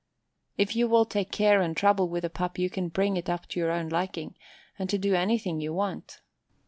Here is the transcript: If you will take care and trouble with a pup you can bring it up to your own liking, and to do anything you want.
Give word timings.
If 0.57 0.75
you 0.75 0.87
will 0.87 1.05
take 1.05 1.31
care 1.31 1.61
and 1.61 1.77
trouble 1.77 2.09
with 2.09 2.25
a 2.25 2.29
pup 2.31 2.57
you 2.57 2.71
can 2.71 2.87
bring 2.89 3.17
it 3.17 3.29
up 3.29 3.45
to 3.49 3.59
your 3.59 3.69
own 3.71 3.87
liking, 3.89 4.33
and 4.79 4.89
to 4.89 4.97
do 4.97 5.13
anything 5.13 5.61
you 5.61 5.73
want. 5.73 6.21